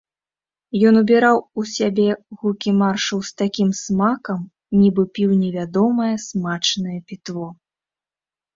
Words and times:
Ён 0.91 0.95
убіраў 1.01 1.37
у 1.63 1.65
сябе 1.73 2.05
гукі 2.45 2.69
маршаў 2.79 3.19
з 3.29 3.37
такім 3.43 3.69
смакам, 3.83 4.39
нібы 4.81 5.03
піў 5.15 5.39
невядомае 5.45 6.11
смачнае 6.27 6.99
пітво. 7.09 7.47